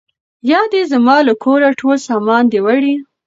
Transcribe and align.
یا 0.51 0.61
دي 0.73 0.81
زما 0.91 1.17
له 1.27 1.33
کوره 1.43 1.69
ټول 1.81 1.97
سامان 2.07 2.43
دی 2.51 2.59
وړی 2.65 2.93